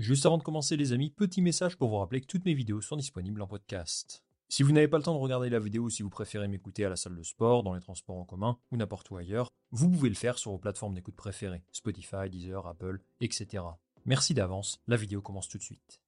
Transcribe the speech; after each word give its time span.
Juste 0.00 0.24
avant 0.24 0.38
de 0.38 0.42
commencer 0.42 0.78
les 0.78 0.94
amis, 0.94 1.10
petit 1.10 1.42
message 1.42 1.76
pour 1.76 1.90
vous 1.90 1.98
rappeler 1.98 2.22
que 2.22 2.26
toutes 2.26 2.46
mes 2.46 2.54
vidéos 2.54 2.80
sont 2.80 2.96
disponibles 2.96 3.42
en 3.42 3.46
podcast. 3.46 4.24
Si 4.48 4.62
vous 4.62 4.72
n'avez 4.72 4.88
pas 4.88 4.96
le 4.96 5.02
temps 5.02 5.12
de 5.12 5.20
regarder 5.20 5.50
la 5.50 5.60
vidéo 5.60 5.82
ou 5.82 5.90
si 5.90 6.02
vous 6.02 6.08
préférez 6.08 6.48
m'écouter 6.48 6.86
à 6.86 6.88
la 6.88 6.96
salle 6.96 7.18
de 7.18 7.22
sport, 7.22 7.62
dans 7.62 7.74
les 7.74 7.82
transports 7.82 8.16
en 8.16 8.24
commun 8.24 8.56
ou 8.72 8.78
n'importe 8.78 9.10
où 9.10 9.18
ailleurs, 9.18 9.52
vous 9.72 9.90
pouvez 9.90 10.08
le 10.08 10.14
faire 10.14 10.38
sur 10.38 10.52
vos 10.52 10.58
plateformes 10.58 10.94
d'écoute 10.94 11.16
préférées, 11.16 11.64
Spotify, 11.70 12.30
Deezer, 12.30 12.66
Apple, 12.66 13.02
etc. 13.20 13.62
Merci 14.06 14.32
d'avance, 14.32 14.80
la 14.88 14.96
vidéo 14.96 15.20
commence 15.20 15.48
tout 15.48 15.58
de 15.58 15.62
suite. 15.62 16.00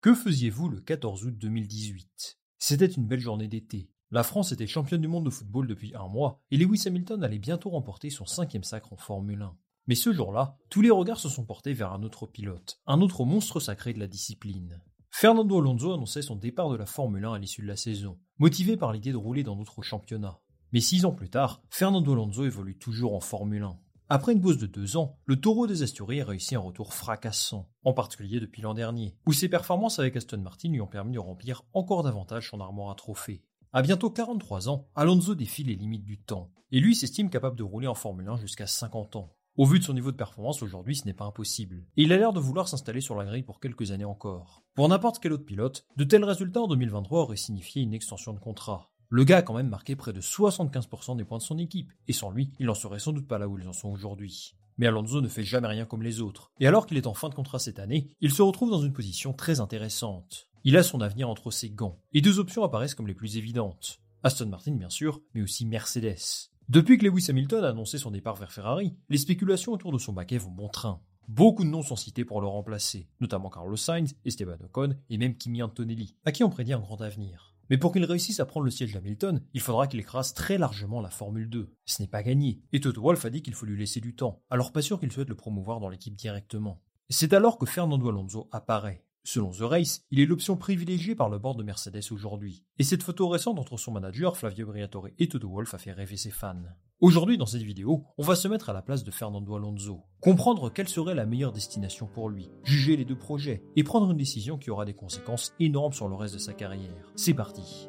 Que 0.00 0.14
faisiez-vous 0.14 0.68
le 0.68 0.80
14 0.80 1.24
août 1.24 1.36
2018 1.36 2.38
C'était 2.56 2.86
une 2.86 3.08
belle 3.08 3.18
journée 3.18 3.48
d'été. 3.48 3.88
La 4.12 4.22
France 4.22 4.52
était 4.52 4.68
championne 4.68 5.00
du 5.00 5.08
monde 5.08 5.24
de 5.24 5.30
football 5.30 5.66
depuis 5.66 5.92
un 5.96 6.06
mois 6.06 6.40
et 6.52 6.56
Lewis 6.56 6.84
Hamilton 6.86 7.24
allait 7.24 7.40
bientôt 7.40 7.70
remporter 7.70 8.10
son 8.10 8.26
cinquième 8.26 8.62
sacre 8.62 8.92
en 8.92 8.96
Formule 8.96 9.42
1. 9.42 9.56
Mais 9.86 9.94
ce 9.94 10.12
jour-là, 10.12 10.56
tous 10.68 10.82
les 10.82 10.90
regards 10.90 11.18
se 11.18 11.28
sont 11.28 11.44
portés 11.44 11.72
vers 11.72 11.92
un 11.92 12.02
autre 12.02 12.26
pilote, 12.26 12.80
un 12.86 13.00
autre 13.00 13.24
monstre 13.24 13.60
sacré 13.60 13.92
de 13.92 13.98
la 13.98 14.06
discipline. 14.06 14.80
Fernando 15.10 15.58
Alonso 15.58 15.92
annonçait 15.92 16.22
son 16.22 16.36
départ 16.36 16.70
de 16.70 16.76
la 16.76 16.86
Formule 16.86 17.24
1 17.24 17.32
à 17.34 17.38
l'issue 17.38 17.62
de 17.62 17.66
la 17.66 17.76
saison, 17.76 18.18
motivé 18.38 18.76
par 18.76 18.92
l'idée 18.92 19.12
de 19.12 19.16
rouler 19.16 19.42
dans 19.42 19.56
d'autres 19.56 19.82
championnats. 19.82 20.38
Mais 20.72 20.80
six 20.80 21.04
ans 21.04 21.12
plus 21.12 21.30
tard, 21.30 21.62
Fernando 21.68 22.12
Alonso 22.12 22.44
évolue 22.44 22.78
toujours 22.78 23.14
en 23.14 23.20
Formule 23.20 23.64
1. 23.64 23.78
Après 24.08 24.32
une 24.32 24.40
pause 24.40 24.58
de 24.58 24.66
deux 24.66 24.96
ans, 24.96 25.18
le 25.24 25.40
taureau 25.40 25.66
des 25.66 25.82
Asturies 25.82 26.20
a 26.20 26.24
réussi 26.24 26.54
un 26.54 26.60
retour 26.60 26.94
fracassant, 26.94 27.68
en 27.84 27.92
particulier 27.92 28.40
depuis 28.40 28.62
l'an 28.62 28.74
dernier, 28.74 29.14
où 29.26 29.32
ses 29.32 29.48
performances 29.48 29.98
avec 29.98 30.16
Aston 30.16 30.38
Martin 30.38 30.70
lui 30.70 30.80
ont 30.80 30.86
permis 30.86 31.12
de 31.12 31.18
remplir 31.18 31.62
encore 31.74 32.02
davantage 32.02 32.50
son 32.50 32.60
armoire 32.60 32.90
à 32.90 32.94
trophées. 32.94 33.44
À 33.72 33.82
bientôt 33.82 34.10
43 34.10 34.68
ans, 34.68 34.88
Alonso 34.96 35.36
défie 35.36 35.62
les 35.62 35.76
limites 35.76 36.04
du 36.04 36.18
temps, 36.18 36.50
et 36.72 36.80
lui 36.80 36.96
s'estime 36.96 37.30
capable 37.30 37.56
de 37.56 37.62
rouler 37.62 37.86
en 37.86 37.94
Formule 37.94 38.28
1 38.28 38.38
jusqu'à 38.38 38.66
50 38.66 39.14
ans. 39.14 39.36
Au 39.56 39.66
vu 39.66 39.78
de 39.78 39.84
son 39.84 39.94
niveau 39.94 40.12
de 40.12 40.16
performance 40.16 40.62
aujourd'hui, 40.62 40.96
ce 40.96 41.04
n'est 41.06 41.14
pas 41.14 41.24
impossible. 41.24 41.84
Et 41.96 42.04
il 42.04 42.12
a 42.12 42.16
l'air 42.16 42.32
de 42.32 42.40
vouloir 42.40 42.68
s'installer 42.68 43.00
sur 43.00 43.16
la 43.16 43.24
grille 43.24 43.42
pour 43.42 43.60
quelques 43.60 43.90
années 43.90 44.04
encore. 44.04 44.62
Pour 44.74 44.88
n'importe 44.88 45.18
quel 45.20 45.32
autre 45.32 45.44
pilote, 45.44 45.84
de 45.96 46.04
tels 46.04 46.24
résultats 46.24 46.62
en 46.62 46.68
2023 46.68 47.22
auraient 47.22 47.36
signifié 47.36 47.82
une 47.82 47.92
extension 47.92 48.32
de 48.32 48.38
contrat. 48.38 48.90
Le 49.08 49.24
gars 49.24 49.38
a 49.38 49.42
quand 49.42 49.54
même 49.54 49.68
marqué 49.68 49.96
près 49.96 50.12
de 50.12 50.20
75% 50.20 51.16
des 51.16 51.24
points 51.24 51.38
de 51.38 51.42
son 51.42 51.58
équipe, 51.58 51.92
et 52.06 52.12
sans 52.12 52.30
lui, 52.30 52.52
il 52.60 52.66
n'en 52.66 52.74
serait 52.74 53.00
sans 53.00 53.12
doute 53.12 53.26
pas 53.26 53.38
là 53.38 53.48
où 53.48 53.58
ils 53.58 53.66
en 53.66 53.72
sont 53.72 53.88
aujourd'hui. 53.88 54.54
Mais 54.78 54.86
Alonso 54.86 55.20
ne 55.20 55.28
fait 55.28 55.42
jamais 55.42 55.66
rien 55.66 55.84
comme 55.84 56.04
les 56.04 56.20
autres, 56.20 56.52
et 56.60 56.68
alors 56.68 56.86
qu'il 56.86 56.96
est 56.96 57.08
en 57.08 57.14
fin 57.14 57.28
de 57.28 57.34
contrat 57.34 57.58
cette 57.58 57.80
année, 57.80 58.08
il 58.20 58.32
se 58.32 58.40
retrouve 58.40 58.70
dans 58.70 58.80
une 58.80 58.92
position 58.92 59.32
très 59.32 59.58
intéressante. 59.58 60.48
Il 60.62 60.76
a 60.76 60.84
son 60.84 61.00
avenir 61.00 61.28
entre 61.28 61.50
ses 61.50 61.70
gants, 61.70 61.98
et 62.12 62.20
deux 62.20 62.38
options 62.38 62.62
apparaissent 62.62 62.94
comme 62.94 63.08
les 63.08 63.14
plus 63.14 63.36
évidentes. 63.36 64.00
Aston 64.22 64.46
Martin 64.46 64.76
bien 64.76 64.90
sûr, 64.90 65.20
mais 65.34 65.42
aussi 65.42 65.66
Mercedes. 65.66 66.49
Depuis 66.70 66.98
que 66.98 67.04
Lewis 67.04 67.26
Hamilton 67.28 67.64
a 67.64 67.70
annoncé 67.70 67.98
son 67.98 68.12
départ 68.12 68.36
vers 68.36 68.52
Ferrari, 68.52 68.94
les 69.08 69.18
spéculations 69.18 69.72
autour 69.72 69.90
de 69.90 69.98
son 69.98 70.12
baquet 70.12 70.38
vont 70.38 70.52
bon 70.52 70.68
train. 70.68 71.00
Beaucoup 71.26 71.64
de 71.64 71.68
noms 71.68 71.82
sont 71.82 71.96
cités 71.96 72.24
pour 72.24 72.40
le 72.40 72.46
remplacer, 72.46 73.08
notamment 73.18 73.50
Carlos 73.50 73.74
Sainz, 73.74 74.14
Esteban 74.24 74.56
Ocon 74.64 74.94
et 75.08 75.18
même 75.18 75.36
Kimi 75.36 75.64
Antonelli, 75.64 76.14
à 76.24 76.30
qui 76.30 76.44
on 76.44 76.48
prédit 76.48 76.72
un 76.72 76.78
grand 76.78 77.00
avenir. 77.00 77.56
Mais 77.70 77.76
pour 77.76 77.92
qu'il 77.92 78.04
réussisse 78.04 78.38
à 78.38 78.46
prendre 78.46 78.66
le 78.66 78.70
siège 78.70 78.92
d'Hamilton, 78.92 79.42
il 79.52 79.60
faudra 79.60 79.88
qu'il 79.88 79.98
écrase 79.98 80.32
très 80.32 80.58
largement 80.58 81.00
la 81.00 81.10
Formule 81.10 81.50
2. 81.50 81.74
Ce 81.86 82.02
n'est 82.02 82.08
pas 82.08 82.22
gagné, 82.22 82.60
et 82.72 82.78
Toto 82.78 83.02
Wolff 83.02 83.24
a 83.24 83.30
dit 83.30 83.42
qu'il 83.42 83.54
faut 83.54 83.66
lui 83.66 83.76
laisser 83.76 84.00
du 84.00 84.14
temps, 84.14 84.40
alors 84.48 84.70
pas 84.70 84.80
sûr 84.80 85.00
qu'il 85.00 85.10
souhaite 85.10 85.28
le 85.28 85.34
promouvoir 85.34 85.80
dans 85.80 85.88
l'équipe 85.88 86.14
directement. 86.14 86.80
C'est 87.08 87.32
alors 87.32 87.58
que 87.58 87.66
Fernando 87.66 88.10
Alonso 88.10 88.48
apparaît. 88.52 89.04
Selon 89.22 89.50
The 89.50 89.60
Race, 89.60 90.02
il 90.10 90.18
est 90.18 90.26
l'option 90.26 90.56
privilégiée 90.56 91.14
par 91.14 91.28
le 91.28 91.38
board 91.38 91.58
de 91.58 91.62
Mercedes 91.62 92.10
aujourd'hui. 92.10 92.64
Et 92.78 92.84
cette 92.84 93.02
photo 93.02 93.28
récente 93.28 93.58
entre 93.58 93.76
son 93.76 93.92
manager 93.92 94.36
Flavio 94.36 94.66
Briatore 94.66 95.08
et 95.18 95.28
Toto 95.28 95.48
Wolff 95.48 95.74
a 95.74 95.78
fait 95.78 95.92
rêver 95.92 96.16
ses 96.16 96.30
fans. 96.30 96.56
Aujourd'hui, 97.00 97.36
dans 97.36 97.46
cette 97.46 97.62
vidéo, 97.62 98.04
on 98.16 98.22
va 98.22 98.34
se 98.34 98.48
mettre 98.48 98.70
à 98.70 98.72
la 98.72 98.80
place 98.80 99.04
de 99.04 99.10
Fernando 99.10 99.54
Alonso, 99.54 100.02
comprendre 100.20 100.72
quelle 100.72 100.88
serait 100.88 101.14
la 101.14 101.26
meilleure 101.26 101.52
destination 101.52 102.06
pour 102.06 102.30
lui, 102.30 102.50
juger 102.64 102.96
les 102.96 103.04
deux 103.04 103.16
projets 103.16 103.62
et 103.76 103.84
prendre 103.84 104.10
une 104.10 104.16
décision 104.16 104.56
qui 104.56 104.70
aura 104.70 104.86
des 104.86 104.94
conséquences 104.94 105.54
énormes 105.60 105.92
sur 105.92 106.08
le 106.08 106.14
reste 106.14 106.34
de 106.34 106.38
sa 106.40 106.54
carrière. 106.54 107.12
C'est 107.14 107.34
parti 107.34 107.88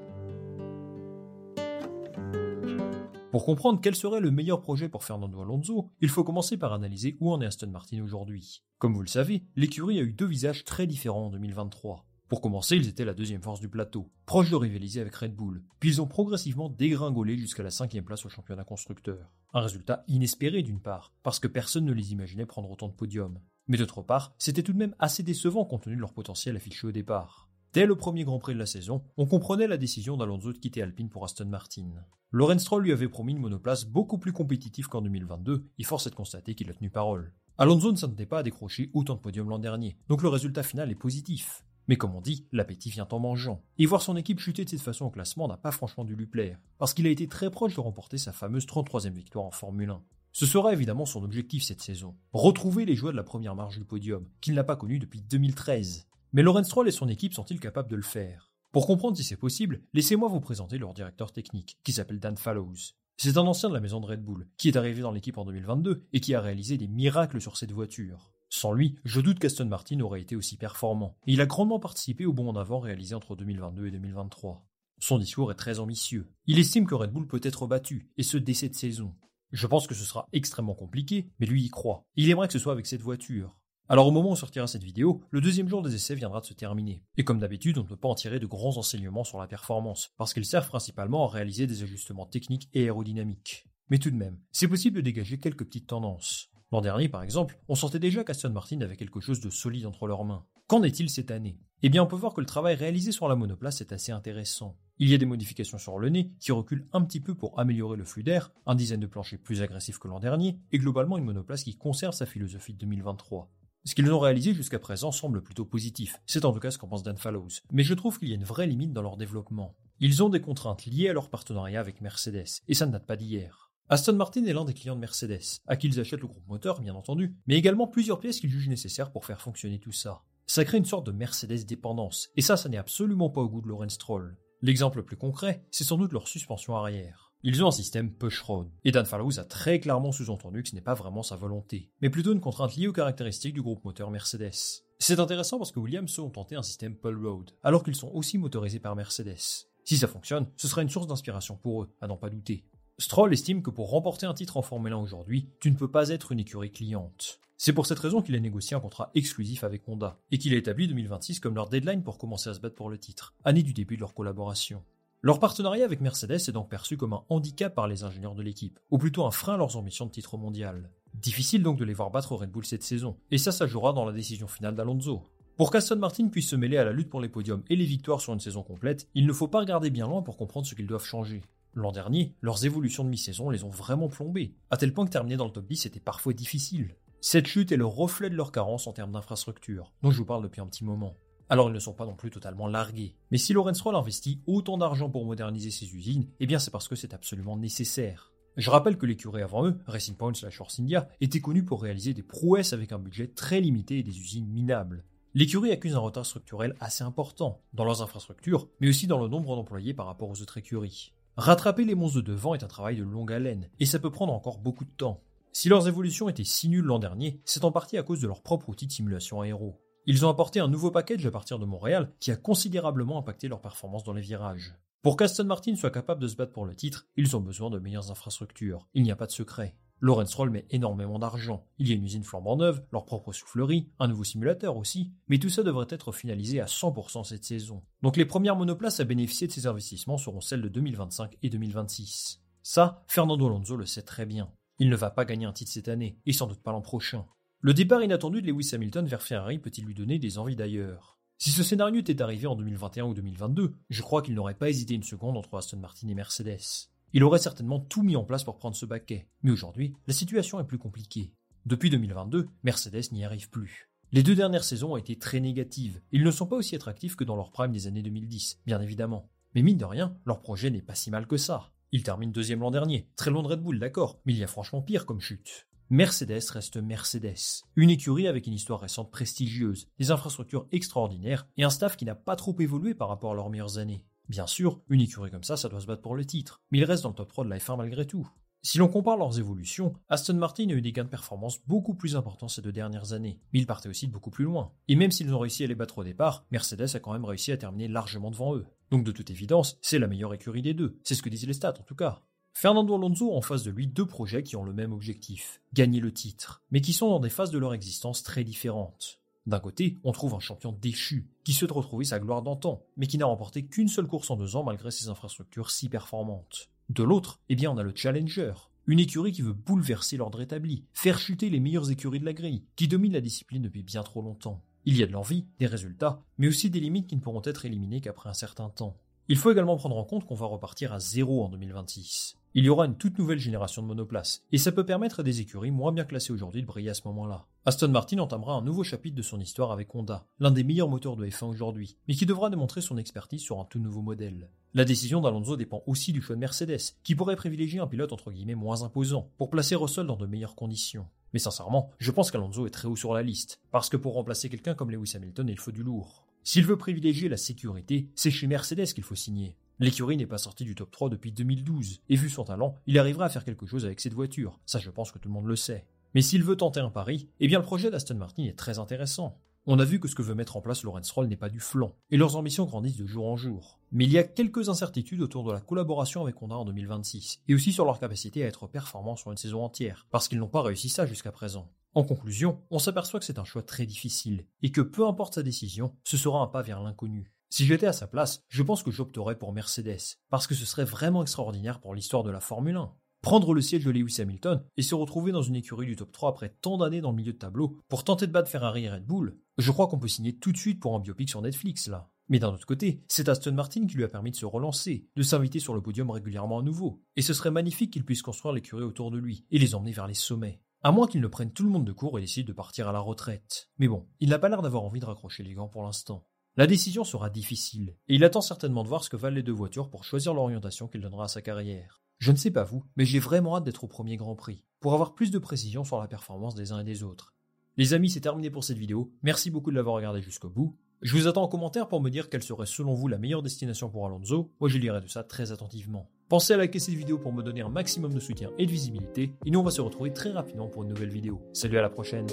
Pour 3.32 3.46
comprendre 3.46 3.80
quel 3.82 3.96
serait 3.96 4.20
le 4.20 4.32
meilleur 4.32 4.62
projet 4.62 4.90
pour 4.90 5.06
Fernando 5.06 5.42
Alonso, 5.42 5.92
il 6.02 6.10
faut 6.10 6.26
commencer 6.26 6.58
par 6.58 6.74
analyser 6.74 7.16
où 7.22 7.32
en 7.32 7.40
est 7.40 7.46
Aston 7.46 7.70
Martin 7.70 8.04
aujourd'hui. 8.04 8.64
Comme 8.82 8.96
vous 8.96 9.04
le 9.04 9.08
savez, 9.08 9.44
l'écurie 9.56 10.00
a 10.00 10.02
eu 10.02 10.12
deux 10.12 10.26
visages 10.26 10.64
très 10.64 10.88
différents 10.88 11.28
en 11.28 11.30
2023. 11.30 12.04
Pour 12.28 12.42
commencer, 12.42 12.78
ils 12.78 12.88
étaient 12.88 13.06
la 13.06 13.14
deuxième 13.14 13.44
force 13.44 13.60
du 13.60 13.70
plateau, 13.70 14.10
proche 14.26 14.50
de 14.50 14.56
rivaliser 14.56 15.00
avec 15.00 15.14
Red 15.14 15.36
Bull, 15.36 15.62
puis 15.80 15.90
ils 15.90 16.02
ont 16.02 16.08
progressivement 16.08 16.68
dégringolé 16.68 17.38
jusqu'à 17.38 17.62
la 17.62 17.70
cinquième 17.70 18.06
place 18.06 18.26
au 18.26 18.30
championnat 18.30 18.64
constructeur. 18.64 19.36
Un 19.54 19.60
résultat 19.60 20.04
inespéré 20.08 20.64
d'une 20.64 20.80
part, 20.80 21.14
parce 21.22 21.40
que 21.40 21.48
personne 21.48 21.86
ne 21.86 21.94
les 21.94 22.12
imaginait 22.12 22.48
prendre 22.48 22.72
autant 22.72 22.88
de 22.88 22.96
podiums. 22.96 23.40
Mais 23.68 23.78
d'autre 23.78 24.02
part, 24.02 24.34
c'était 24.40 24.64
tout 24.64 24.74
de 24.74 24.80
même 24.80 24.96
assez 24.98 25.22
décevant 25.22 25.64
compte 25.64 25.84
tenu 25.84 25.96
de 25.96 26.02
leur 26.02 26.14
potentiel 26.14 26.56
affiché 26.56 26.88
au 26.88 26.92
départ. 26.92 27.52
Dès 27.74 27.86
le 27.86 27.96
premier 27.96 28.24
Grand 28.24 28.40
Prix 28.40 28.56
de 28.56 28.60
la 28.60 28.66
saison, 28.66 29.04
on 29.16 29.28
comprenait 29.28 29.68
la 29.68 29.78
décision 29.78 30.18
d'Alonso 30.18 30.54
de 30.54 30.58
quitter 30.58 30.82
Alpine 30.82 31.10
pour 31.10 31.24
Aston 31.24 31.46
Martin. 31.46 31.86
Lorenz 32.32 32.64
Stroll 32.64 32.82
lui 32.82 32.94
avait 32.94 33.08
promis 33.08 33.34
une 33.34 33.40
monoplace 33.40 33.86
beaucoup 33.86 34.18
plus 34.18 34.34
compétitive 34.34 34.88
qu'en 34.88 35.04
2022, 35.04 35.68
et 35.78 35.84
force 35.84 36.08
est 36.08 36.10
de 36.10 36.16
constater 36.16 36.56
qu'il 36.56 36.72
a 36.72 36.74
tenu 36.74 36.90
parole. 36.90 37.32
Alonso 37.62 37.92
ne 37.92 37.96
s'attendait 37.96 38.26
pas 38.26 38.40
à 38.40 38.44
décrocher 38.44 38.90
autant 38.96 39.14
de 39.14 39.20
podiums 39.20 39.48
l'an 39.48 39.60
dernier, 39.60 39.96
donc 40.10 40.24
le 40.24 40.30
résultat 40.30 40.64
final 40.64 40.90
est 40.90 40.96
positif. 40.96 41.64
Mais 41.88 41.96
comme 41.96 42.16
on 42.16 42.20
dit, 42.20 42.48
l'appétit 42.52 42.90
vient 42.90 43.08
en 43.12 43.20
mangeant. 43.20 43.62
Et 43.78 43.86
voir 43.86 44.02
son 44.02 44.16
équipe 44.16 44.40
chuter 44.40 44.66
de 44.66 44.70
cette 44.72 44.82
façon 44.82 45.06
au 45.06 45.12
classement 45.12 45.48
n'a 45.48 45.58
pas 45.58 45.70
franchement 45.70 46.04
dû 46.04 46.16
lui 46.16 46.26
plaire, 46.26 46.58
parce 46.80 46.96
qu'il 46.96 47.06
a 47.06 47.12
été 47.12 47.28
très 47.28 47.52
proche 47.52 47.76
de 47.76 47.80
remporter 47.80 48.18
sa 48.18 48.32
fameuse 48.32 48.66
33e 48.66 49.12
victoire 49.12 49.46
en 49.46 49.52
Formule 49.52 49.92
1. 49.92 50.02
Ce 50.32 50.48
sera 50.48 50.74
évidemment 50.74 51.06
son 51.06 51.24
objectif 51.24 51.64
cette 51.64 51.84
saison, 51.84 52.16
retrouver 52.34 52.84
les 52.84 52.96
joies 52.96 53.12
de 53.12 53.18
la 53.18 53.22
première 53.22 53.54
marche 53.54 53.78
du 53.78 53.86
podium, 53.86 54.26
qu'il 54.42 54.56
n'a 54.56 54.64
pas 54.64 54.76
connu 54.76 54.98
depuis 54.98 55.22
2013. 55.22 56.08
Mais 56.34 56.42
Lorenz 56.42 56.66
Stroll 56.66 56.88
et 56.88 56.92
son 56.92 57.10
équipe 57.10 57.36
sont-ils 57.36 57.60
capables 57.60 57.92
de 57.92 57.96
le 57.96 58.02
faire? 58.02 58.52
Pour 58.72 58.88
comprendre 58.88 59.18
si 59.18 59.24
c'est 59.24 59.38
possible, 59.38 59.84
laissez-moi 59.94 60.30
vous 60.30 60.42
présenter 60.42 60.80
leur 60.80 60.96
directeur 60.96 61.32
technique, 61.32 61.78
qui 61.84 61.94
s'appelle 61.94 62.20
Dan 62.20 62.38
Fallows. 62.38 62.96
C'est 63.24 63.38
un 63.38 63.46
ancien 63.46 63.70
de 63.70 63.76
la 63.76 63.80
maison 63.80 64.00
de 64.00 64.08
Red 64.08 64.24
Bull, 64.24 64.48
qui 64.58 64.68
est 64.68 64.78
arrivé 64.78 65.04
dans 65.04 65.12
l'équipe 65.12 65.38
en 65.38 65.46
2022 65.46 66.08
et 66.12 66.20
qui 66.22 66.34
a 66.34 66.42
réalisé 66.42 66.80
des 66.80 66.88
miracles 66.88 67.40
sur 67.40 67.56
cette 67.56 67.72
voiture. 67.72 68.34
Sans 68.50 68.74
lui, 68.74 68.96
je 69.06 69.22
doute 69.22 69.38
qu'Aston 69.38 69.66
Martin 69.66 70.00
aurait 70.00 70.22
été 70.22 70.36
aussi 70.36 70.58
performant, 70.58 71.16
il 71.28 71.40
a 71.40 71.46
grandement 71.46 71.80
participé 71.80 72.26
au 72.26 72.34
bond 72.34 72.50
en 72.50 72.56
avant 72.56 72.80
réalisé 72.80 73.14
entre 73.14 73.36
2022 73.36 73.86
et 73.86 73.92
2023. 73.92 74.66
Son 74.98 75.20
discours 75.20 75.52
est 75.52 75.56
très 75.56 75.78
ambitieux. 75.78 76.32
Il 76.48 76.58
estime 76.58 76.88
que 76.88 76.96
Red 76.96 77.12
Bull 77.12 77.28
peut 77.28 77.42
être 77.44 77.68
battu, 77.68 78.10
et 78.18 78.24
ce 78.24 78.38
dès 78.38 78.56
cette 78.56 78.74
saison. 78.74 79.14
Je 79.52 79.68
pense 79.68 79.86
que 79.86 79.94
ce 79.94 80.04
sera 80.04 80.28
extrêmement 80.34 80.74
compliqué, 80.74 81.30
mais 81.38 81.46
lui 81.46 81.64
y 81.64 81.70
croit. 81.70 82.08
Il 82.16 82.28
aimerait 82.28 82.48
que 82.48 82.54
ce 82.54 82.60
soit 82.60 82.74
avec 82.74 82.88
cette 82.88 83.04
voiture. 83.04 83.56
Alors 83.92 84.08
au 84.08 84.12
moment 84.12 84.32
où 84.32 84.36
sortira 84.38 84.68
cette 84.68 84.86
vidéo, 84.86 85.22
le 85.32 85.42
deuxième 85.42 85.68
jour 85.68 85.82
des 85.82 85.94
essais 85.94 86.16
viendra 86.16 86.40
de 86.40 86.46
se 86.46 86.54
terminer. 86.54 87.04
Et 87.18 87.26
comme 87.26 87.40
d'habitude, 87.40 87.78
on 87.78 87.84
ne 87.84 87.88
peut 87.90 87.98
pas 87.98 88.08
en 88.08 88.16
tirer 88.16 88.40
de 88.40 88.46
grands 88.46 88.78
enseignements 88.78 89.26
sur 89.26 89.38
la 89.38 89.48
performance, 89.48 90.14
parce 90.18 90.34
qu'ils 90.34 90.46
servent 90.46 90.70
principalement 90.70 91.26
à 91.26 91.30
réaliser 91.30 91.68
des 91.68 91.84
ajustements 91.84 92.26
techniques 92.26 92.70
et 92.74 92.84
aérodynamiques. 92.84 93.66
Mais 93.90 94.00
tout 94.00 94.10
de 94.10 94.16
même, 94.16 94.40
c'est 94.54 94.70
possible 94.70 94.96
de 94.96 95.02
dégager 95.02 95.40
quelques 95.40 95.66
petites 95.66 95.88
tendances. 95.88 96.52
L'an 96.72 96.80
dernier, 96.80 97.10
par 97.10 97.22
exemple, 97.22 97.60
on 97.68 97.76
sentait 97.76 98.00
déjà 98.00 98.24
qu'Aston 98.24 98.52
Martin 98.52 98.80
avait 98.80 98.96
quelque 98.96 99.20
chose 99.20 99.42
de 99.42 99.50
solide 99.50 99.86
entre 99.86 100.08
leurs 100.08 100.24
mains. 100.24 100.46
Qu'en 100.68 100.84
est-il 100.84 101.10
cette 101.10 101.30
année? 101.30 101.60
Eh 101.84 101.90
bien, 101.90 102.02
on 102.02 102.08
peut 102.08 102.16
voir 102.16 102.34
que 102.34 102.40
le 102.40 102.48
travail 102.48 102.76
réalisé 102.76 103.12
sur 103.12 103.28
la 103.28 103.36
monoplace 103.36 103.82
est 103.82 103.92
assez 103.92 104.14
intéressant. 104.14 104.78
Il 105.00 105.10
y 105.10 105.14
a 105.14 105.18
des 105.18 105.26
modifications 105.26 105.80
sur 105.80 106.00
le 106.00 106.08
nez 106.08 106.32
qui 106.40 106.54
reculent 106.54 106.88
un 106.94 107.02
petit 107.02 107.20
peu 107.20 107.36
pour 107.36 107.60
améliorer 107.60 107.98
le 107.98 108.06
flux 108.06 108.24
d'air, 108.24 108.54
un 108.66 108.76
design 108.76 109.02
de 109.02 109.08
plancher 109.08 109.38
plus 109.38 109.62
agressif 109.62 109.98
que 109.98 110.08
l'an 110.08 110.22
dernier, 110.22 110.62
et 110.72 110.78
globalement 110.78 111.18
une 111.18 111.26
monoplace 111.26 111.66
qui 111.66 111.76
conserve 111.76 112.14
sa 112.14 112.26
philosophie 112.26 112.74
de 112.74 112.80
2023. 112.80 113.52
Ce 113.84 113.96
qu'ils 113.96 114.12
ont 114.12 114.20
réalisé 114.20 114.54
jusqu'à 114.54 114.78
présent 114.78 115.12
semble 115.12 115.42
plutôt 115.42 115.66
positif, 115.66 116.22
c'est 116.28 116.46
en 116.46 116.54
tout 116.54 116.60
cas 116.60 116.70
ce 116.70 116.78
qu'en 116.78 116.88
pense 116.88 117.02
Dan 117.02 117.18
Fallows, 117.18 117.48
mais 117.72 117.82
je 117.82 117.96
trouve 117.96 118.20
qu'il 118.20 118.30
y 118.30 118.34
a 118.34 118.36
une 118.36 118.44
vraie 118.44 118.68
limite 118.68 118.94
dans 118.94 119.02
leur 119.02 119.18
développement. 119.18 119.76
Ils 120.00 120.22
ont 120.22 120.30
des 120.30 120.40
contraintes 120.40 120.86
liées 120.86 121.10
à 121.10 121.14
leur 121.14 121.32
partenariat 121.32 121.80
avec 121.80 122.00
Mercedes, 122.00 122.62
et 122.68 122.76
ça 122.76 122.86
ne 122.86 122.92
date 122.92 123.08
pas 123.08 123.16
d'hier. 123.16 123.72
Aston 123.90 124.14
Martin 124.14 124.46
est 124.46 124.54
l'un 124.54 124.66
des 124.66 124.76
clients 124.76 124.96
de 124.96 125.02
Mercedes, 125.02 125.60
à 125.66 125.78
qui 125.78 125.88
ils 125.88 126.00
achètent 126.00 126.22
le 126.22 126.28
groupe 126.28 126.48
moteur 126.48 126.80
bien 126.80 126.94
entendu, 126.94 127.36
mais 127.48 127.56
également 127.56 127.88
plusieurs 127.88 128.20
pièces 128.20 128.40
qu'ils 128.40 128.52
jugent 128.52 128.70
nécessaires 128.70 129.12
pour 129.12 129.26
faire 129.26 129.42
fonctionner 129.42 129.80
tout 129.80 129.92
ça. 129.92 130.22
Ça 130.46 130.64
crée 130.64 130.78
une 130.78 130.86
sorte 130.86 131.08
de 131.08 131.12
Mercedes 131.12 131.66
dépendance, 131.66 132.30
et 132.36 132.42
ça, 132.42 132.58
ça 132.58 132.70
n'est 132.70 132.78
absolument 132.78 133.32
pas 133.32 133.42
au 133.42 133.50
goût 133.50 133.62
de 133.62 133.68
Lawrence 133.68 133.94
Stroll. 133.94 134.38
L'exemple 134.62 135.00
le 135.00 135.06
plus 135.06 135.18
concret, 135.18 135.66
c'est 135.72 135.84
sans 135.84 135.98
doute 135.98 136.14
leur 136.14 136.28
suspension 136.28 136.76
arrière. 136.76 137.31
Ils 137.44 137.64
ont 137.64 137.70
un 137.70 137.72
système 137.72 138.12
push-rod, 138.12 138.70
et 138.84 138.92
Dan 138.92 139.08
Fallows 139.08 139.40
a 139.40 139.44
très 139.44 139.80
clairement 139.80 140.12
sous-entendu 140.12 140.62
que 140.62 140.70
ce 140.70 140.76
n'est 140.76 140.82
pas 140.82 140.94
vraiment 140.94 141.24
sa 141.24 141.36
volonté, 141.36 141.90
mais 142.00 142.12
plutôt 142.12 142.34
une 142.34 142.40
contrainte 142.40 142.76
liée 142.76 142.88
aux 142.88 142.94
caractéristiques 142.94 143.56
du 143.56 143.64
groupe 143.64 143.84
moteur 143.84 144.12
Mercedes. 144.12 144.84
C'est 145.00 145.20
intéressant 145.20 145.58
parce 145.58 145.72
que 145.72 145.80
Williams 145.80 146.20
ont 146.20 146.30
tenté 146.30 146.56
un 146.56 146.62
système 146.62 146.96
pull-road, 146.96 147.50
alors 147.64 147.84
qu'ils 147.84 147.96
sont 147.96 148.12
aussi 148.14 148.38
motorisés 148.38 148.80
par 148.80 148.96
Mercedes. 148.96 149.66
Si 149.86 149.98
ça 149.98 150.08
fonctionne, 150.08 150.46
ce 150.56 150.68
sera 150.68 150.84
une 150.84 150.90
source 150.90 151.08
d'inspiration 151.08 151.56
pour 151.58 151.82
eux, 151.82 151.90
à 152.00 152.06
n'en 152.06 152.16
pas 152.16 152.30
douter. 152.30 152.64
Stroll 153.00 153.34
estime 153.34 153.64
que 153.64 153.72
pour 153.72 153.90
remporter 153.90 154.28
un 154.28 154.36
titre 154.36 154.58
en 154.58 154.62
Formule 154.62 154.94
1 154.94 154.98
aujourd'hui, 154.98 155.50
tu 155.60 155.72
ne 155.72 155.76
peux 155.76 155.90
pas 155.90 156.10
être 156.10 156.32
une 156.32 156.40
écurie 156.42 156.72
cliente. 156.72 157.40
C'est 157.58 157.74
pour 157.74 157.88
cette 157.88 157.98
raison 157.98 158.22
qu'il 158.22 158.36
a 158.36 158.40
négocié 158.40 158.78
un 158.78 158.80
contrat 158.80 159.10
exclusif 159.16 159.64
avec 159.64 159.90
Honda, 159.90 160.20
et 160.30 160.38
qu'il 160.38 160.54
a 160.54 160.58
établi 160.58 160.88
2026 160.88 161.40
comme 161.40 161.56
leur 161.56 161.70
deadline 161.70 162.04
pour 162.04 162.20
commencer 162.20 162.52
à 162.52 162.54
se 162.54 162.60
battre 162.60 162.76
pour 162.76 162.92
le 162.92 163.00
titre, 163.00 163.34
année 163.44 163.64
du 163.64 163.74
début 163.74 163.96
de 163.96 164.02
leur 164.02 164.14
collaboration. 164.14 164.84
Leur 165.24 165.38
partenariat 165.38 165.86
avec 165.86 166.02
Mercedes 166.02 166.32
est 166.32 166.52
donc 166.52 166.68
perçu 166.68 166.98
comme 166.98 167.14
un 167.14 167.24
handicap 167.30 167.76
par 167.76 167.88
les 167.88 168.04
ingénieurs 168.04 168.34
de 168.34 168.42
l'équipe, 168.42 168.80
ou 168.90 168.98
plutôt 168.98 169.24
un 169.24 169.30
frein 169.30 169.54
à 169.54 169.58
leurs 169.58 169.78
ambitions 169.78 170.08
de 170.08 170.12
titre 170.12 170.36
mondial. 170.36 170.90
Difficile 171.14 171.62
donc 171.62 171.78
de 171.78 171.86
les 171.86 171.94
voir 171.94 172.10
battre 172.10 172.32
au 172.32 172.38
Red 172.38 172.50
Bull 172.50 172.66
cette 172.66 172.82
saison, 172.82 173.16
et 173.30 173.38
ça, 173.38 173.52
ça 173.52 173.68
jouera 173.68 173.94
dans 173.94 174.04
la 174.04 174.14
décision 174.14 174.48
finale 174.48 174.74
d'Alonso. 174.74 175.22
Pour 175.58 175.70
qu'Aston 175.70 175.98
Martin 175.98 176.30
puisse 176.30 176.50
se 176.50 176.56
mêler 176.56 176.78
à 176.78 176.86
la 176.86 176.92
lutte 176.92 177.12
pour 177.12 177.22
les 177.22 177.30
podiums 177.30 177.62
et 177.70 177.76
les 177.76 177.86
victoires 177.86 178.20
sur 178.20 178.34
une 178.34 178.40
saison 178.40 178.64
complète, 178.64 179.08
il 179.14 179.28
ne 179.28 179.34
faut 179.34 179.48
pas 179.48 179.60
regarder 179.60 179.92
bien 179.92 180.08
loin 180.08 180.24
pour 180.24 180.38
comprendre 180.38 180.66
ce 180.66 180.74
qu'ils 180.74 180.88
doivent 180.88 181.06
changer. 181.06 181.44
L'an 181.76 181.92
dernier, 181.92 182.34
leurs 182.42 182.66
évolutions 182.66 183.04
de 183.04 183.10
mi-saison 183.10 183.52
les 183.52 183.64
ont 183.64 183.70
vraiment 183.70 184.08
plombés, 184.08 184.56
à 184.72 184.78
tel 184.78 184.92
point 184.92 185.06
que 185.06 185.12
terminer 185.12 185.38
dans 185.38 185.46
le 185.46 185.52
top 185.52 185.68
10 185.68 185.86
était 185.86 186.00
parfois 186.00 186.34
difficile. 186.34 186.96
Cette 187.20 187.46
chute 187.46 187.72
est 187.72 187.78
le 187.78 187.86
reflet 187.86 188.32
de 188.32 188.36
leur 188.36 188.52
carence 188.52 188.88
en 188.88 188.94
termes 188.94 189.12
d'infrastructure, 189.12 189.94
dont 190.02 190.10
je 190.10 190.18
vous 190.18 190.26
parle 190.26 190.42
depuis 190.42 190.62
un 190.62 190.66
petit 190.68 190.84
moment. 190.84 191.16
Alors 191.52 191.70
ils 191.70 191.74
ne 191.74 191.80
sont 191.80 191.92
pas 191.92 192.06
non 192.06 192.16
plus 192.16 192.32
totalement 192.32 192.66
largués. 192.66 193.14
Mais 193.30 193.38
si 193.38 193.52
Lawrence 193.52 193.76
Stroll 193.76 193.98
investit 193.98 194.40
autant 194.48 194.78
d'argent 194.78 195.10
pour 195.10 195.26
moderniser 195.26 195.70
ses 195.70 195.94
usines, 195.94 196.30
eh 196.40 196.48
bien 196.48 196.60
c'est 196.60 196.72
parce 196.72 196.88
que 196.88 196.96
c'est 196.96 197.14
absolument 197.14 197.58
nécessaire. 197.58 198.32
Je 198.56 198.70
rappelle 198.70 198.98
que 198.98 199.06
l'écurie 199.06 199.42
avant 199.42 199.66
eux, 199.66 199.78
Racing 199.86 200.16
Point 200.16 200.34
slash 200.34 200.56
Force 200.56 200.80
India, 200.80 201.10
était 201.20 201.42
connue 201.42 201.66
pour 201.66 201.82
réaliser 201.82 202.14
des 202.14 202.24
prouesses 202.24 202.72
avec 202.72 202.94
un 202.94 203.00
budget 203.00 203.28
très 203.28 203.60
limité 203.60 204.00
et 204.00 204.04
des 204.04 204.18
usines 204.18 204.48
minables. 204.48 205.04
L'écurie 205.34 205.74
accuse 205.74 205.94
un 205.94 206.00
retard 206.00 206.26
structurel 206.26 206.74
assez 206.80 207.04
important, 207.04 207.60
dans 207.74 207.84
leurs 207.84 208.02
infrastructures, 208.02 208.70
mais 208.80 208.88
aussi 208.88 209.08
dans 209.08 209.20
le 209.20 209.28
nombre 209.28 209.58
d'employés 209.58 209.94
par 209.94 210.06
rapport 210.06 210.30
aux 210.30 210.42
autres 210.42 210.58
écuries. 210.58 211.12
Rattraper 211.36 211.84
les 211.84 211.96
monstres 211.96 212.22
de 212.22 212.32
devant 212.32 212.56
est 212.56 212.64
un 212.64 212.68
travail 212.68 212.96
de 212.96 213.04
longue 213.04 213.34
haleine, 213.34 213.68
et 213.82 213.86
ça 213.86 214.00
peut 214.00 214.10
prendre 214.10 214.32
encore 214.32 214.60
beaucoup 214.60 214.86
de 214.86 214.96
temps. 214.96 215.22
Si 215.52 215.68
leurs 215.68 215.90
évolutions 215.90 216.30
étaient 216.30 216.46
si 216.46 216.70
nulles 216.70 216.86
l'an 216.86 217.00
dernier, 217.00 217.42
c'est 217.44 217.66
en 217.66 217.74
partie 217.74 217.98
à 217.98 218.04
cause 218.04 218.22
de 218.22 218.28
leur 218.28 218.42
propre 218.42 218.70
outil 218.70 218.88
de 218.88 218.94
simulation 218.94 219.42
aéro. 219.42 219.82
Ils 220.08 220.26
ont 220.26 220.30
apporté 220.30 220.60
un 220.60 220.68
nouveau 220.68 220.90
package 220.90 221.26
à 221.26 221.32
partir 221.32 221.60
de 221.60 221.66
Montréal 221.66 222.12
qui 222.20 222.32
a 222.32 222.36
considérablement 222.36 223.20
impacté 223.20 223.48
leur 223.48 223.62
performance 223.62 224.04
dans 224.04 224.14
les 224.14 224.22
virages. 224.22 224.74
Pour 225.04 225.16
qu'Aston 225.16 225.46
Martin 225.46 225.76
soit 225.76 225.92
capable 225.92 226.22
de 226.22 226.28
se 226.28 226.36
battre 226.36 226.54
pour 226.54 226.66
le 226.66 226.76
titre, 226.76 227.08
ils 227.18 227.36
ont 227.36 227.40
besoin 227.40 227.70
de 227.70 227.80
meilleures 227.80 228.12
infrastructures. 228.12 228.88
Il 228.94 229.04
n'y 229.04 229.12
a 229.12 229.16
pas 229.16 229.28
de 229.28 229.32
secret. 229.32 229.76
Lawrence 230.00 230.34
Roll 230.34 230.50
met 230.50 230.66
énormément 230.72 231.20
d'argent. 231.20 231.68
Il 231.78 231.88
y 231.88 231.92
a 231.92 231.96
une 231.96 232.04
usine 232.04 232.24
flambant 232.24 232.58
neuve, 232.58 232.84
leur 232.92 233.06
propre 233.06 233.32
soufflerie, 233.32 233.90
un 234.00 234.08
nouveau 234.08 234.24
simulateur 234.24 234.76
aussi, 234.76 235.12
mais 235.28 235.38
tout 235.38 235.50
ça 235.50 235.62
devrait 235.62 235.86
être 235.90 236.12
finalisé 236.12 236.60
à 236.60 236.66
100% 236.66 237.24
cette 237.24 237.46
saison. 237.46 237.84
Donc 238.02 238.18
les 238.18 238.26
premières 238.26 238.56
monoplaces 238.56 239.00
à 239.00 239.04
bénéficier 239.04 239.46
de 239.46 239.52
ces 239.52 239.68
investissements 239.68 240.18
seront 240.18 240.42
celles 240.42 240.64
de 240.64 240.70
2025 240.70 241.38
et 241.44 241.50
2026. 241.50 242.42
Ça, 242.64 243.04
Fernando 243.08 243.46
Alonso 243.46 243.76
le 243.78 243.86
sait 243.86 244.02
très 244.02 244.26
bien. 244.26 244.52
Il 244.80 244.90
ne 244.90 244.96
va 244.96 245.12
pas 245.12 245.26
gagner 245.26 245.46
un 245.46 245.54
titre 245.54 245.72
cette 245.72 245.88
année, 245.88 246.18
et 246.26 246.34
sans 246.34 246.48
doute 246.48 246.64
pas 246.64 246.72
l'an 246.72 246.82
prochain. 246.82 247.26
Le 247.64 247.76
départ 247.76 248.02
inattendu 248.02 248.42
de 248.42 248.48
Lewis 248.48 248.72
Hamilton 248.74 249.06
vers 249.06 249.22
Ferrari 249.22 249.60
peut-il 249.60 249.86
lui 249.86 249.94
donner 249.94 250.18
des 250.18 250.40
envies 250.40 250.56
d'ailleurs? 250.56 251.20
Si 251.38 251.52
ce 251.52 251.62
scénario 251.62 252.00
était 252.00 252.24
arrivé 252.24 252.48
en 252.48 252.56
2021 252.56 253.06
ou 253.06 253.14
2022, 253.14 253.76
je 253.88 254.02
crois 254.02 254.24
qu'il 254.24 254.34
n'aurait 254.34 254.56
pas 254.56 254.70
hésité 254.70 254.96
une 254.96 255.04
seconde 255.04 255.38
entre 255.38 255.56
Aston 255.56 255.78
Martin 255.78 256.08
et 256.08 256.16
Mercedes. 256.16 256.90
Il 257.14 257.24
aurait 257.24 257.38
certainement 257.38 257.80
tout 257.80 258.02
mis 258.02 258.16
en 258.16 258.24
place 258.24 258.44
pour 258.44 258.58
prendre 258.58 258.76
ce 258.76 258.88
baquet. 258.88 259.28
Mais 259.44 259.52
aujourd'hui, 259.52 259.94
la 260.08 260.14
situation 260.16 260.60
est 260.60 260.66
plus 260.66 260.80
compliquée. 260.80 261.36
Depuis 261.68 261.92
2022, 261.92 262.48
Mercedes 262.64 263.12
n'y 263.12 263.26
arrive 263.26 263.52
plus. 263.52 263.92
Les 264.12 264.24
deux 264.24 264.34
dernières 264.34 264.64
saisons 264.64 264.94
ont 264.94 264.98
été 264.98 265.20
très 265.20 265.40
négatives. 265.40 266.02
Ils 266.12 266.24
ne 266.24 266.32
sont 266.32 266.48
pas 266.48 266.56
aussi 266.56 266.76
attractifs 266.76 267.16
que 267.16 267.24
dans 267.24 267.36
leur 267.36 267.52
prime 267.52 267.72
des 267.72 267.86
années 267.86 268.02
2010, 268.02 268.62
bien 268.66 268.82
évidemment. 268.82 269.30
Mais 269.54 269.62
mine 269.62 269.78
de 269.78 269.86
rien, 269.86 270.18
leur 270.26 270.42
projet 270.42 270.72
n'est 270.72 270.82
pas 270.82 270.96
si 270.96 271.12
mal 271.12 271.28
que 271.28 271.38
ça. 271.38 271.70
Ils 271.92 272.02
terminent 272.02 272.32
deuxième 272.32 272.62
l'an 272.62 272.72
dernier, 272.72 273.08
très 273.16 273.30
loin 273.30 273.44
de 273.44 273.50
Red 273.50 273.62
Bull, 273.62 273.78
d'accord, 273.78 274.20
mais 274.26 274.34
il 274.34 274.40
y 274.40 274.44
a 274.44 274.48
franchement 274.48 274.82
pire 274.82 275.06
comme 275.06 275.22
chute. 275.22 275.68
Mercedes 275.94 276.50
reste 276.52 276.78
Mercedes. 276.78 277.66
Une 277.76 277.90
écurie 277.90 278.30
avec 278.30 278.48
une 278.48 278.54
histoire 278.54 278.80
récente 278.80 279.12
prestigieuse, 279.12 279.90
des 280.00 280.12
infrastructures 280.12 280.66
extraordinaires 280.72 281.50
et 281.58 281.66
un 281.66 281.70
staff 281.70 281.98
qui 281.98 282.06
n'a 282.06 282.16
pas 282.16 282.38
trop 282.38 282.56
évolué 282.62 282.96
par 282.96 283.10
rapport 283.10 283.34
à 283.34 283.36
leurs 283.36 283.50
meilleures 283.50 283.78
années. 283.78 284.06
Bien 284.30 284.48
sûr, 284.48 284.80
une 284.88 285.02
écurie 285.02 285.32
comme 285.32 285.44
ça, 285.44 285.58
ça 285.58 285.68
doit 285.68 285.82
se 285.82 285.88
battre 285.88 286.02
pour 286.02 286.16
le 286.16 286.24
titre, 286.24 286.62
mais 286.72 286.78
il 286.78 286.86
reste 286.86 287.04
dans 287.04 287.10
le 287.10 287.16
top 287.16 287.28
3 287.28 287.44
de 287.44 287.50
la 287.50 287.58
F1 287.58 287.76
malgré 287.76 288.08
tout. 288.08 288.26
Si 288.62 288.78
l'on 288.78 288.88
compare 288.88 289.18
leurs 289.18 289.38
évolutions, 289.38 289.92
Aston 290.08 290.36
Martin 290.36 290.70
a 290.70 290.74
eu 290.76 290.82
des 290.82 290.94
gains 290.94 291.04
de 291.04 291.10
performance 291.10 291.60
beaucoup 291.68 291.94
plus 291.94 292.16
importants 292.16 292.48
ces 292.48 292.62
deux 292.62 292.72
dernières 292.72 293.12
années, 293.12 293.42
mais 293.52 293.60
ils 293.60 293.68
partaient 293.68 293.90
aussi 293.90 294.08
de 294.08 294.14
beaucoup 294.14 294.32
plus 294.32 294.46
loin. 294.46 294.72
Et 294.88 294.96
même 294.96 295.12
s'ils 295.12 295.34
ont 295.34 295.40
réussi 295.40 295.66
à 295.66 295.68
les 295.68 295.76
battre 295.76 295.98
au 295.98 296.06
départ, 296.06 296.46
Mercedes 296.52 296.96
a 296.96 297.00
quand 297.02 297.12
même 297.12 297.26
réussi 297.26 297.52
à 297.52 297.58
terminer 297.58 297.90
largement 297.90 298.32
devant 298.32 298.56
eux. 298.56 298.66
Donc 298.92 299.04
de 299.04 299.12
toute 299.12 299.30
évidence, 299.30 299.78
c'est 299.82 300.00
la 300.00 300.08
meilleure 300.08 300.34
écurie 300.34 300.62
des 300.62 300.74
deux, 300.74 301.02
c'est 301.04 301.16
ce 301.16 301.22
que 301.22 301.28
disent 301.28 301.48
les 301.48 301.52
stats 301.52 301.78
en 301.78 301.84
tout 301.84 301.96
cas. 301.96 302.24
Fernando 302.54 302.96
Alonso 302.96 303.32
a 303.32 303.36
en 303.38 303.42
face 303.42 303.64
de 303.64 303.72
lui 303.72 303.88
deux 303.88 304.06
projets 304.06 304.44
qui 304.44 304.56
ont 304.56 304.64
le 304.64 304.74
même 304.74 304.94
objectif, 304.94 305.62
gagner 305.74 306.00
le 306.00 306.14
titre, 306.14 306.62
mais 306.70 306.82
qui 306.82 306.94
sont 306.94 307.10
dans 307.10 307.20
des 307.20 307.30
phases 307.30 307.52
de 307.52 307.58
leur 307.58 307.74
existence 307.74 308.24
très 308.24 308.44
différentes. 308.44 309.20
D'un 309.48 309.60
côté, 309.60 309.98
on 310.04 310.12
trouve 310.12 310.36
un 310.36 310.40
champion 310.40 310.72
déchu, 310.72 311.28
qui 311.44 311.54
souhaite 311.54 311.72
retrouver 311.72 312.06
sa 312.06 312.20
gloire 312.20 312.44
d'antan, 312.44 312.86
mais 312.98 313.08
qui 313.08 313.18
n'a 313.18 313.26
remporté 313.26 313.66
qu'une 313.66 313.88
seule 313.88 314.06
course 314.06 314.30
en 314.30 314.36
deux 314.36 314.56
ans 314.56 314.64
malgré 314.64 314.92
ses 314.92 315.10
infrastructures 315.10 315.72
si 315.72 315.90
performantes. 315.90 316.70
De 316.90 317.04
l'autre, 317.04 317.40
eh 317.50 317.56
bien 317.56 317.72
on 317.72 317.78
a 317.78 317.84
le 317.84 317.96
Challenger, 317.96 318.54
une 318.86 319.00
écurie 319.00 319.32
qui 319.32 319.42
veut 319.42 319.54
bouleverser 319.54 320.18
l'ordre 320.18 320.42
établi, 320.42 320.86
faire 320.94 321.18
chuter 321.18 321.50
les 321.50 321.60
meilleures 321.60 321.90
écuries 321.90 322.20
de 322.20 322.26
la 322.26 322.34
grille, 322.34 322.66
qui 322.76 322.88
domine 322.88 323.14
la 323.14 323.22
discipline 323.22 323.64
depuis 323.64 323.82
bien 323.84 324.04
trop 324.04 324.22
longtemps. 324.22 324.62
Il 324.86 324.98
y 324.98 325.04
a 325.04 325.08
de 325.08 325.12
l'envie, 325.12 325.48
des 325.58 325.68
résultats, 325.68 326.22
mais 326.38 326.48
aussi 326.48 326.70
des 326.70 326.80
limites 326.80 327.08
qui 327.08 327.16
ne 327.16 327.22
pourront 327.22 327.42
être 327.46 327.66
éliminées 327.66 328.02
qu'après 328.02 328.30
un 328.30 328.34
certain 328.34 328.70
temps. 328.70 328.98
Il 329.28 329.38
faut 329.38 329.52
également 329.52 329.78
prendre 329.78 329.98
en 329.98 330.04
compte 330.04 330.26
qu'on 330.26 330.36
va 330.36 330.46
repartir 330.46 330.94
à 330.94 331.00
zéro 331.00 331.44
en 331.44 331.50
2026 331.50 332.36
il 332.54 332.66
y 332.66 332.70
aura 332.70 332.86
une 332.86 332.98
toute 332.98 333.18
nouvelle 333.18 333.40
génération 333.40 333.82
de 333.82 333.88
monoplaces, 333.88 334.44
et 334.52 334.58
ça 334.58 334.74
peut 334.74 334.86
permettre 334.86 335.22
à 335.22 335.24
des 335.24 335.40
écuries 335.40 335.72
moins 335.72 335.94
bien 335.94 336.04
classées 336.04 336.34
aujourd'hui 336.34 336.62
de 336.62 336.68
briller 336.68 336.90
à 336.90 336.94
ce 336.94 337.08
moment-là. 337.08 337.46
Aston 337.66 337.88
Martin 337.88 338.20
entamera 338.20 338.56
un 338.56 338.62
nouveau 338.62 338.84
chapitre 338.84 339.16
de 339.16 339.22
son 339.22 339.40
histoire 339.40 339.72
avec 339.72 339.96
Honda, 339.96 340.26
l'un 340.40 340.52
des 340.52 340.66
meilleurs 340.66 340.90
moteurs 340.90 341.16
de 341.16 341.26
F1 341.26 341.46
aujourd'hui, 341.46 341.96
mais 342.08 342.14
qui 342.14 342.26
devra 342.26 342.50
démontrer 342.50 342.82
son 342.82 342.98
expertise 342.98 343.42
sur 343.42 343.60
un 343.60 343.66
tout 343.66 343.80
nouveau 343.80 344.02
modèle. 344.02 344.50
La 344.74 344.84
décision 344.84 345.22
d'Alonso 345.22 345.56
dépend 345.56 345.82
aussi 345.86 346.12
du 346.12 346.22
choix 346.22 346.36
de 346.36 346.42
Mercedes, 346.42 346.96
qui 347.04 347.16
pourrait 347.16 347.38
privilégier 347.38 347.80
un 347.80 347.88
pilote 347.88 348.12
entre 348.12 348.32
guillemets 348.32 348.56
moins 348.56 348.84
imposant, 348.84 349.32
pour 349.38 349.50
placer 349.50 349.76
Russell 349.76 350.08
dans 350.08 350.18
de 350.18 350.28
meilleures 350.28 350.56
conditions. 350.56 351.08
Mais 351.34 351.40
sincèrement, 351.40 351.92
je 352.00 352.12
pense 352.12 352.32
qu'Alonso 352.32 352.68
est 352.68 352.72
très 352.72 352.90
haut 352.90 352.98
sur 352.98 353.14
la 353.14 353.24
liste, 353.24 353.62
parce 353.72 353.88
que 353.88 353.98
pour 353.98 354.14
remplacer 354.14 354.50
quelqu'un 354.50 354.74
comme 354.74 354.92
Lewis 354.92 355.14
Hamilton, 355.16 355.48
il 355.48 355.60
faut 355.60 355.72
du 355.72 355.84
lourd. 355.84 356.26
S'il 356.44 356.66
veut 356.66 356.78
privilégier 356.78 357.30
la 357.30 357.38
sécurité, 357.38 358.10
c'est 358.16 358.32
chez 358.32 358.48
Mercedes 358.48 358.94
qu'il 358.94 359.04
faut 359.04 359.16
signer. 359.16 359.56
L'écurie 359.82 360.16
n'est 360.16 360.28
pas 360.28 360.38
sortie 360.38 360.64
du 360.64 360.76
top 360.76 360.92
3 360.92 361.10
depuis 361.10 361.32
2012, 361.32 362.02
et 362.08 362.16
vu 362.16 362.30
son 362.30 362.44
talent, 362.44 362.78
il 362.86 363.00
arrivera 363.00 363.26
à 363.26 363.30
faire 363.30 363.44
quelque 363.44 363.66
chose 363.66 363.84
avec 363.84 364.00
cette 364.00 364.14
voiture, 364.14 364.60
ça 364.64 364.78
je 364.78 364.92
pense 364.92 365.12
que 365.12 365.18
tout 365.18 365.28
le 365.28 365.34
monde 365.34 365.48
le 365.48 365.56
sait. 365.56 365.88
Mais 366.14 366.22
s'il 366.22 366.44
veut 366.44 366.56
tenter 366.56 366.82
un 366.82 366.92
pari, 366.92 367.30
eh 367.40 367.48
bien 367.48 367.58
le 367.58 367.66
projet 367.66 367.90
d'Aston 367.90 368.14
Martin 368.14 368.44
est 368.44 368.56
très 368.56 368.78
intéressant. 368.78 369.40
On 369.66 369.80
a 369.80 369.84
vu 369.84 370.00
que 370.00 370.08
ce 370.08 370.14
que 370.14 370.22
veut 370.22 370.36
mettre 370.36 370.56
en 370.56 370.62
place 370.62 370.84
Lawrence 370.84 371.08
Stroll 371.08 371.26
n'est 371.26 371.36
pas 371.36 371.50
du 371.50 371.60
flanc, 371.60 371.96
et 372.12 372.18
leurs 372.18 372.36
ambitions 372.36 372.66
grandissent 372.66 372.98
de 372.98 373.08
jour 373.08 373.26
en 373.26 373.38
jour. 373.38 373.80
Mais 373.92 374.06
il 374.06 374.12
y 374.12 374.20
a 374.20 374.24
quelques 374.24 374.70
incertitudes 374.70 375.24
autour 375.24 375.44
de 375.44 375.52
la 375.52 375.62
collaboration 375.62 376.22
avec 376.22 376.40
Honda 376.44 376.58
en 376.58 376.66
2026, 376.66 377.42
et 377.48 377.56
aussi 377.56 377.74
sur 377.74 377.86
leur 377.86 378.00
capacité 378.00 378.44
à 378.44 378.48
être 378.48 378.68
performants 378.68 379.16
sur 379.16 379.32
une 379.32 379.38
saison 379.38 379.64
entière, 379.64 380.06
parce 380.12 380.28
qu'ils 380.28 380.38
n'ont 380.38 380.48
pas 380.48 380.62
réussi 380.62 380.90
ça 380.90 381.08
jusqu'à 381.08 381.32
présent. 381.32 381.72
En 381.96 382.04
conclusion, 382.04 382.62
on 382.70 382.78
s'aperçoit 382.78 383.20
que 383.20 383.26
c'est 383.26 383.40
un 383.40 383.46
choix 383.46 383.64
très 383.64 383.88
difficile, 383.88 384.46
et 384.62 384.72
que 384.72 384.82
peu 384.82 385.08
importe 385.08 385.34
sa 385.34 385.42
décision, 385.42 385.92
ce 386.04 386.18
sera 386.18 386.40
un 386.40 386.48
pas 386.48 386.62
vers 386.62 386.84
l'inconnu. 386.84 387.32
Si 387.52 387.66
j'étais 387.66 387.86
à 387.86 387.92
sa 387.92 388.08
place, 388.08 388.46
je 388.48 388.64
pense 388.64 388.82
que 388.82 388.92
j'opterais 388.92 389.38
pour 389.38 389.52
Mercedes, 389.52 390.16
parce 390.30 390.48
que 390.48 390.56
ce 390.56 390.66
serait 390.66 390.86
vraiment 390.86 391.22
extraordinaire 391.22 391.82
pour 391.82 391.94
l'histoire 391.94 392.24
de 392.24 392.32
la 392.32 392.40
Formule 392.40 392.78
1 392.78 392.94
prendre 393.22 393.54
le 393.54 393.62
siège 393.62 393.86
de 393.86 393.92
Lewis 393.92 394.20
Hamilton 394.20 394.64
et 394.78 394.82
se 394.82 394.96
retrouver 394.96 395.32
dans 395.32 395.44
une 395.44 395.58
écurie 395.58 395.86
du 395.86 395.96
top 395.96 396.12
3 396.12 396.30
après 396.30 396.58
tant 396.62 396.78
d'années 396.78 397.02
dans 397.02 397.12
le 397.12 397.18
milieu 397.18 397.34
de 397.34 397.38
tableau 397.38 397.78
pour 397.88 398.04
tenter 398.04 398.26
de 398.26 398.32
battre 398.32 398.50
Ferrari 398.50 398.86
et 398.86 398.90
Red 398.90 399.06
Bull, 399.06 399.38
je 399.60 399.72
crois 399.72 399.88
qu'on 399.88 400.00
peut 400.00 400.08
signer 400.08 400.40
tout 400.40 400.52
de 400.52 400.58
suite 400.58 400.80
pour 400.80 400.96
un 400.96 401.00
biopic 401.00 401.30
sur 401.30 401.42
Netflix 401.42 401.88
là. 401.88 402.10
Mais 402.30 402.40
d'un 402.40 402.54
autre 402.54 402.66
côté, 402.66 403.04
c'est 403.08 403.30
Aston 403.30 403.52
Martin 403.52 403.86
qui 403.86 403.96
lui 403.96 404.06
a 404.06 404.08
permis 404.08 404.32
de 404.32 404.38
se 404.38 404.46
relancer, 404.46 405.06
de 405.16 405.22
s'inviter 405.22 405.60
sur 405.60 405.76
le 405.76 405.82
podium 405.82 406.10
régulièrement 406.10 406.60
à 406.60 406.64
nouveau, 406.64 407.04
et 407.16 407.22
ce 407.22 407.36
serait 407.36 407.52
magnifique 407.52 407.92
qu'il 407.92 408.06
puisse 408.06 408.24
construire 408.24 408.56
l'écurie 408.56 408.86
autour 408.86 409.12
de 409.12 409.20
lui 409.20 409.46
et 409.52 409.60
les 409.60 409.76
emmener 409.76 409.92
vers 409.92 410.08
les 410.08 410.16
sommets. 410.16 410.62
À 410.82 410.92
moins 410.92 411.06
qu'il 411.06 411.22
ne 411.22 411.28
prenne 411.28 411.54
tout 411.54 411.64
le 411.64 411.70
monde 411.70 411.86
de 411.86 411.92
court 411.92 412.18
et 412.18 412.22
décide 412.22 412.48
de 412.48 412.54
partir 412.54 412.88
à 412.88 412.92
la 412.92 413.02
retraite. 413.02 413.70
Mais 413.78 413.88
bon, 413.88 414.08
il 414.20 414.30
n'a 414.30 414.40
pas 414.40 414.50
l'air 414.50 414.64
d'avoir 414.64 414.82
envie 414.82 415.00
de 415.00 415.06
raccrocher 415.06 415.44
les 415.44 415.54
gants 415.54 415.68
pour 415.68 415.84
l'instant. 415.84 416.26
La 416.58 416.68
décision 416.68 417.06
sera 417.06 417.30
difficile, 417.30 417.96
et 418.10 418.16
il 418.16 418.26
attend 418.26 418.42
certainement 418.42 418.84
de 418.84 418.90
voir 418.90 419.06
ce 419.06 419.10
que 419.10 419.16
valent 419.16 419.38
les 419.38 419.42
deux 419.42 419.54
voitures 419.54 419.90
pour 419.90 420.04
choisir 420.04 420.34
l'orientation 420.34 420.90
qu'il 420.90 421.00
donnera 421.00 421.24
à 421.24 421.30
sa 421.30 421.42
carrière. 421.42 422.02
Je 422.18 422.30
ne 422.34 422.36
sais 422.36 422.52
pas 422.52 422.66
vous, 422.66 422.84
mais 422.98 423.06
j'ai 423.06 423.20
vraiment 423.20 423.56
hâte 423.56 423.64
d'être 423.64 423.86
au 423.86 423.88
premier 423.88 424.18
Grand 424.18 424.36
Prix, 424.36 424.66
pour 424.82 424.94
avoir 424.94 425.16
plus 425.16 425.32
de 425.32 425.40
précision 425.40 425.86
sur 425.86 425.98
la 426.02 426.10
performance 426.10 426.54
des 426.54 426.74
uns 426.74 426.82
et 426.82 426.84
des 426.84 427.04
autres. 427.04 427.34
Les 427.78 427.94
amis, 427.94 428.10
c'est 428.10 428.20
terminé 428.20 428.50
pour 428.50 428.66
cette 428.66 428.78
vidéo, 428.78 429.14
merci 429.24 429.50
beaucoup 429.50 429.72
de 429.72 429.78
l'avoir 429.78 429.96
regardé 429.96 430.22
jusqu'au 430.22 430.50
bout. 430.50 430.76
Je 431.02 431.16
vous 431.16 431.28
attends 431.28 431.44
en 431.44 431.48
commentaire 431.48 431.88
pour 431.88 432.02
me 432.02 432.10
dire 432.10 432.30
quelle 432.30 432.44
serait 432.44 432.66
selon 432.66 432.96
vous 432.96 433.08
la 433.08 433.18
meilleure 433.18 433.44
destination 433.44 433.90
pour 433.90 434.06
Alonso, 434.06 434.52
moi 434.60 434.70
je 434.70 434.78
lirai 434.78 435.00
de 435.00 435.08
ça 435.08 435.24
très 435.24 435.54
attentivement. 435.54 436.10
Pensez 436.28 436.54
à 436.54 436.58
liker 436.58 436.80
cette 436.80 436.96
vidéo 436.96 437.18
pour 437.18 437.32
me 437.32 437.44
donner 437.44 437.62
un 437.62 437.70
maximum 437.70 438.14
de 438.14 438.20
soutien 438.20 438.52
et 438.58 438.66
de 438.66 438.72
visibilité, 438.72 439.32
et 439.46 439.52
nous 439.52 439.60
on 439.60 439.64
va 439.64 439.72
se 439.72 439.80
retrouver 439.80 440.12
très 440.12 440.32
rapidement 440.32 440.68
pour 440.68 440.84
une 440.84 440.90
nouvelle 440.90 441.10
vidéo. 441.12 441.42
Salut 441.54 441.78
à 441.78 441.82
la 441.82 441.90
prochaine 441.90 442.28